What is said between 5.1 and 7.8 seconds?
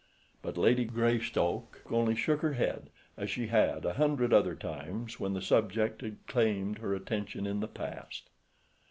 when the subject had claimed her attention in the